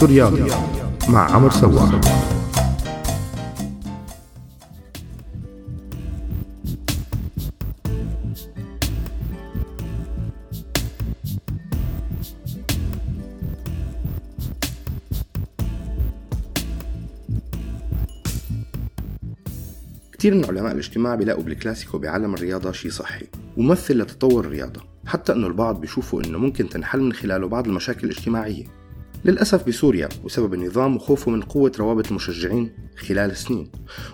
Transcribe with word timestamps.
سوريالي 0.00 0.50
مع 1.08 1.34
عمر 1.34 1.50
سوار 1.50 2.00
كثير 20.12 20.34
من 20.34 20.44
علماء 20.44 20.72
الاجتماع 20.72 21.14
بيلاقوا 21.14 21.42
بالكلاسيكو 21.42 21.98
بعالم 21.98 22.34
الرياضة 22.34 22.72
شيء 22.72 22.90
صحي 22.90 23.26
وممثل 23.56 23.98
لتطور 23.98 24.44
الرياضة 24.44 24.80
حتى 25.06 25.32
إنه 25.32 25.46
البعض 25.46 25.80
بيشوفوا 25.80 26.24
إنه 26.24 26.38
ممكن 26.38 26.68
تنحل 26.68 27.00
من 27.00 27.12
خلاله 27.12 27.48
بعض 27.48 27.66
المشاكل 27.66 28.06
الاجتماعية. 28.06 28.79
للأسف 29.24 29.68
بسوريا 29.68 30.08
بسبب 30.24 30.54
النظام 30.54 30.96
وخوفه 30.96 31.30
من 31.30 31.42
قوة 31.42 31.72
روابط 31.78 32.08
المشجعين 32.08 32.72
خلال 32.96 33.36
سنين. 33.36 33.70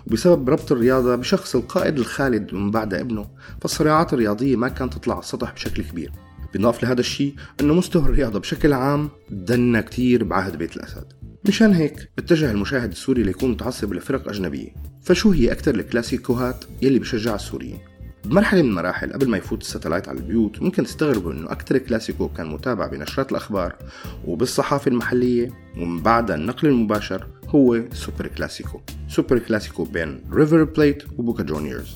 وبسبب 0.07 0.49
ربط 0.49 0.71
الرياضة 0.71 1.15
بشخص 1.15 1.55
القائد 1.55 1.97
الخالد 1.97 2.53
ومن 2.53 2.71
بعد 2.71 2.93
ابنه 2.93 3.29
فالصراعات 3.61 4.13
الرياضية 4.13 4.55
ما 4.55 4.67
كانت 4.67 4.93
تطلع 4.93 5.13
على 5.13 5.23
السطح 5.23 5.53
بشكل 5.53 5.83
كبير. 5.83 6.11
بنضاف 6.53 6.83
لهذا 6.83 6.99
الشيء 6.99 7.35
أنه 7.61 7.73
مستوى 7.73 8.03
الرياضة 8.03 8.39
بشكل 8.39 8.73
عام 8.73 9.09
دنا 9.29 9.81
كتير 9.81 10.23
بعهد 10.23 10.55
بيت 10.55 10.75
الأسد. 10.75 11.05
مشان 11.47 11.73
هيك 11.73 12.11
اتجه 12.17 12.51
المشاهد 12.51 12.91
السوري 12.91 13.23
ليكون 13.23 13.51
متعصب 13.51 13.93
لفرق 13.93 14.29
أجنبية. 14.29 14.69
فشو 15.03 15.31
هي 15.31 15.51
أكثر 15.51 15.75
الكلاسيكوهات 15.75 16.65
يلي 16.81 16.99
بشجع 16.99 17.35
السوريين؟ 17.35 17.79
بمرحلة 18.27 18.61
من 18.61 18.69
المراحل 18.69 19.13
قبل 19.13 19.29
ما 19.29 19.37
يفوت 19.37 19.61
الستلايت 19.61 20.09
على 20.09 20.17
البيوت 20.17 20.61
ممكن 20.61 20.83
تستغربوا 20.83 21.33
إنه 21.33 21.51
أكثر 21.51 21.77
كلاسيكو 21.77 22.27
كان 22.27 22.47
متابع 22.47 22.87
بنشرات 22.87 23.31
الأخبار 23.31 23.75
وبالصحافة 24.25 24.89
المحلية 24.89 25.51
ومن 25.77 26.01
بعدها 26.01 26.35
النقل 26.35 26.67
المباشر 26.67 27.27
هو 27.47 27.81
سوبر 27.93 28.27
كلاسيكو. 28.27 28.81
سوبر 29.09 29.39
كلاسيكو 29.39 29.83
بين 29.83 30.21
ريفر 30.33 30.63
بليت 30.63 31.03
وبوكا 31.17 31.43
جونيورز. 31.43 31.95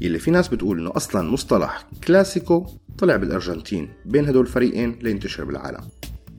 يلي 0.00 0.18
في 0.18 0.30
ناس 0.30 0.48
بتقول 0.48 0.78
إنه 0.80 0.92
أصلا 0.96 1.30
مصطلح 1.30 1.86
كلاسيكو 2.06 2.66
طلع 2.98 3.16
بالأرجنتين 3.16 3.88
بين 4.06 4.28
هدول 4.28 4.42
الفريقين 4.42 4.98
لينتشر 5.02 5.44
بالعالم. 5.44 5.80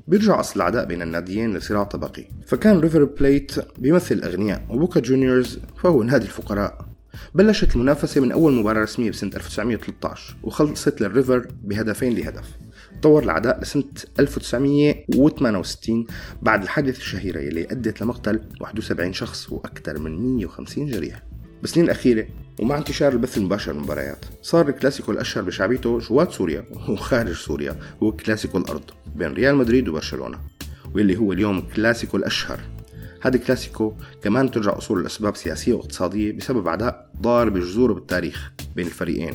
بيرجع 0.07 0.39
أصل 0.39 0.55
العداء 0.55 0.85
بين 0.85 1.01
الناديين 1.01 1.57
لصراع 1.57 1.83
طبقي. 1.83 2.25
فكان 2.47 2.79
ريفر 2.79 3.03
بليت 3.03 3.51
بيمثل 3.77 4.15
الأغنياء 4.15 4.65
وبوكا 4.69 4.99
جونيورز 4.99 5.59
فهو 5.83 6.03
نادي 6.03 6.25
الفقراء. 6.25 6.84
بلشت 7.35 7.75
المنافسة 7.75 8.21
من 8.21 8.31
أول 8.31 8.53
مباراة 8.53 8.81
رسمية 8.81 9.11
بسنة 9.11 9.31
1913 9.35 10.35
وخلصت 10.43 11.01
للريفر 11.01 11.47
بهدفين 11.63 12.15
لهدف. 12.15 12.45
تطور 13.01 13.23
العداء 13.23 13.61
لسنة 13.61 13.83
1968 14.19 16.05
بعد 16.41 16.63
الحادثة 16.63 16.97
الشهيرة 16.97 17.39
يلي 17.39 17.63
أدت 17.63 18.01
لمقتل 18.01 18.39
71 18.61 19.13
شخص 19.13 19.49
وأكثر 19.51 19.99
من 19.99 20.35
150 20.35 20.85
جريح 20.85 21.23
بالسنين 21.61 21.85
الأخيرة 21.85 22.27
ومع 22.59 22.77
انتشار 22.77 23.13
البث 23.13 23.37
المباشر 23.37 23.73
للمباريات 23.73 24.25
صار 24.41 24.69
الكلاسيكو 24.69 25.11
الأشهر 25.11 25.43
بشعبيته 25.43 25.99
جوات 25.99 26.31
سوريا 26.31 26.65
وخارج 26.89 27.33
سوريا 27.33 27.75
هو 28.03 28.11
كلاسيكو 28.11 28.57
الأرض 28.57 28.83
بين 29.15 29.33
ريال 29.33 29.55
مدريد 29.55 29.89
وبرشلونة 29.89 30.39
واللي 30.93 31.17
هو 31.17 31.33
اليوم 31.33 31.61
كلاسيكو 31.75 32.17
الأشهر. 32.17 32.59
هذا 33.25 33.35
الكلاسيكو 33.35 33.93
كمان 34.23 34.51
ترجع 34.51 34.77
أصول 34.77 35.03
لأسباب 35.03 35.35
سياسية 35.35 35.73
واقتصادية 35.73 36.31
بسبب 36.31 36.67
عداء 36.67 37.09
ضارب 37.21 37.53
بجذوره 37.53 37.93
بالتاريخ 37.93 38.51
بين 38.75 38.85
الفريقين. 38.85 39.33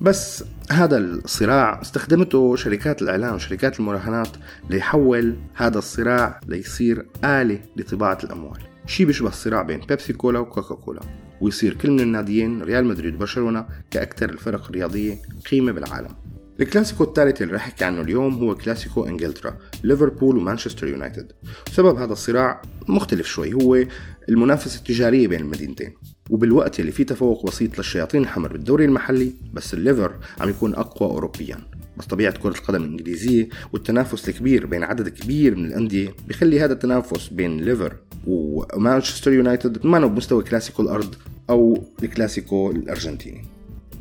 بس 0.00 0.44
هذا 0.70 0.98
الصراع 0.98 1.82
استخدمته 1.82 2.56
شركات 2.56 3.02
الإعلام 3.02 3.34
وشركات 3.34 3.80
المراهنات 3.80 4.28
ليحول 4.70 5.36
هذا 5.54 5.78
الصراع 5.78 6.40
ليصير 6.48 7.06
آلة 7.24 7.60
لطباعة 7.76 8.18
الأموال. 8.24 8.60
شيء 8.86 9.06
بيشبه 9.06 9.28
الصراع 9.28 9.62
بين 9.62 9.80
بيبسي 9.80 10.12
كولا 10.12 10.38
وكوكا 10.38 10.74
كولا 10.74 11.00
ويصير 11.40 11.74
كل 11.74 11.90
من 11.90 12.00
الناديين 12.00 12.62
ريال 12.62 12.84
مدريد 12.84 13.14
وبرشلونة 13.14 13.66
كأكثر 13.90 14.30
الفرق 14.30 14.64
الرياضية 14.68 15.18
قيمة 15.50 15.72
بالعالم. 15.72 16.23
الكلاسيكو 16.60 17.04
الثالث 17.04 17.42
اللي 17.42 17.54
رح 17.54 17.66
احكي 17.66 17.84
عنه 17.84 18.00
اليوم 18.00 18.34
هو 18.34 18.54
كلاسيكو 18.54 19.04
انجلترا 19.04 19.56
ليفربول 19.84 20.36
ومانشستر 20.36 20.88
يونايتد 20.88 21.32
سبب 21.72 21.96
هذا 21.96 22.12
الصراع 22.12 22.62
مختلف 22.88 23.26
شوي. 23.26 23.54
هو 23.54 23.84
المنافسة 24.28 24.78
التجارية 24.78 25.28
بين 25.28 25.40
المدينتين. 25.40 25.94
وبالوقت 26.30 26.80
اللي 26.80 26.92
فيه 26.92 27.06
تفوق 27.06 27.46
بسيط 27.46 27.78
للشياطين 27.78 28.22
الحمر 28.22 28.52
بالدوري 28.52 28.84
المحلي 28.84 29.32
بس 29.52 29.74
الليفر 29.74 30.14
عم 30.40 30.48
يكون 30.48 30.74
أقوى 30.74 31.10
أوروبيا. 31.10 31.58
بس 31.96 32.06
طبيعة 32.06 32.38
كرة 32.38 32.58
القدم 32.58 32.84
الإنجليزية 32.84 33.48
والتنافس 33.72 34.28
الكبير 34.28 34.66
بين 34.66 34.82
عدد 34.82 35.08
كبير 35.08 35.56
من 35.56 35.66
الأندية 35.66 36.14
بيخلي 36.28 36.60
هذا 36.60 36.72
التنافس 36.72 37.28
بين 37.28 37.56
ليفر 37.56 37.96
ومانشستر 38.26 39.32
يونايتد 39.32 39.86
ما 39.86 40.06
بمستوى 40.06 40.42
كلاسيكو 40.42 40.82
الأرض 40.82 41.14
أو 41.50 41.84
الكلاسيكو 42.02 42.70
الأرجنتيني. 42.70 43.53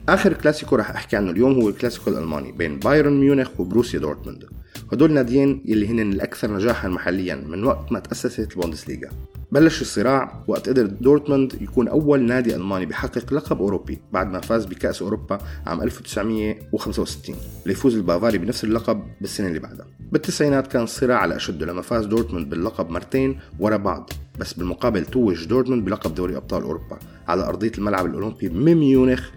آخر 0.10 0.34
كلاسيكو 0.34 0.76
راح 0.76 0.90
أحكي 0.92 1.16
عنه 1.16 1.32
اليوم 1.32 1.62
هو 1.62 1.70
الكلاسيكو 1.70 2.10
الألماني 2.10 2.52
بين 2.52 2.80
بايرن 2.80 3.20
ميونخ 3.20 3.60
وبروسيا 3.60 4.00
دورتموند. 4.00 4.46
هدول 4.94 5.14
ناديين 5.14 5.64
يلي 5.66 5.88
هن 5.88 6.00
الأكثر 6.00 6.54
نجاحا 6.54 6.88
محليا 6.88 7.36
من 7.36 7.64
وقت 7.64 7.92
ما 7.92 8.00
تأسست 8.00 8.52
البوندسليغا. 8.52 9.10
بلش 9.52 9.82
الصراع 9.82 10.44
وقت 10.48 10.70
قدر 10.70 10.86
دورتموند 10.86 11.54
يكون 11.62 11.88
أول 11.88 12.22
نادي 12.22 12.56
ألماني 12.56 12.86
بيحقق 12.86 13.34
لقب 13.34 13.62
أوروبي 13.62 14.00
بعد 14.14 14.32
ما 14.32 14.40
فاز 14.40 14.66
بكأس 14.66 15.02
أوروبا 15.02 15.38
عام 15.68 15.82
1965 15.82 17.36
ليفوز 17.66 17.96
البافاري 17.96 18.38
بنفس 18.38 18.64
اللقب 18.64 19.04
بالسنة 19.22 19.48
اللي 19.48 19.60
بعدها. 19.60 19.86
بالتسعينات 20.12 20.68
كان 20.68 20.84
الصراع 20.84 21.18
على 21.18 21.36
أشده 21.36 21.66
لما 21.66 21.82
فاز 21.82 22.06
دورتموند 22.06 22.50
باللقب 22.50 22.90
مرتين 22.90 23.40
ورا 23.60 23.78
بعض 23.78 24.10
بس 24.40 24.54
بالمقابل 24.54 25.06
توج 25.06 25.46
دورتموند 25.46 25.86
بلقب 25.86 26.16
دوري 26.16 26.38
أبطال 26.38 26.64
أوروبا 26.64 27.00
على 27.28 27.44
أرضية 27.44 27.72
الملعب 27.78 28.06
الأولمبي 28.06 28.50
من 28.50 28.76
ميونخ 28.76 29.30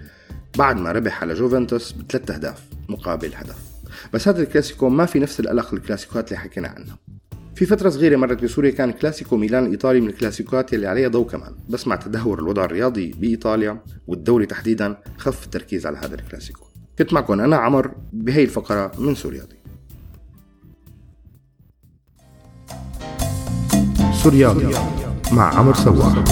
بعد 0.59 0.77
ما 0.77 0.93
ربح 0.93 1.23
على 1.23 1.35
جوفنتوس 1.35 1.93
بثلاث 1.93 2.31
أهداف 2.31 2.63
مقابل 2.89 3.35
هدف. 3.35 3.57
بس 4.13 4.29
هذا 4.29 4.43
الكلاسيكو 4.43 4.89
ما 4.89 5.07
في 5.07 5.19
نفس 5.19 5.41
ألق 5.41 5.75
الكلاسيكوات 5.75 6.29
اللي 6.29 6.39
حكينا 6.39 6.69
عنها 6.69 6.99
في 7.55 7.67
فترة 7.67 7.89
صغيرة 7.89 8.17
مرت 8.17 8.43
بسوريا 8.43 8.71
كان 8.71 8.93
كلاسيكو 8.93 9.37
ميلان 9.37 9.65
الإيطالي 9.67 10.01
من 10.01 10.09
الكلاسيكوات 10.09 10.75
اللي 10.75 10.87
عليها 10.87 11.09
ضوء 11.09 11.29
كمان. 11.29 11.55
بس 11.69 11.87
مع 11.87 11.97
تدهور 11.97 12.39
الوضع 12.39 12.65
الرياضي 12.65 13.13
بإيطاليا 13.13 13.83
والدوري 14.07 14.47
تحديدا 14.47 14.97
خف 15.19 15.45
التركيز 15.45 15.87
على 15.87 15.99
هذا 15.99 16.15
الكلاسيكو. 16.15 16.67
كنت 16.99 17.13
معكم 17.13 17.41
أنا 17.41 17.57
عمر 17.57 17.95
بهي 18.13 18.43
الفقرة 18.43 18.93
من 18.99 19.15
سوريا 19.15 19.43
ضي 19.43 19.57
سوريالي 24.23 24.75
مع 25.33 25.59
عمر 25.59 25.75
سوار 25.75 26.25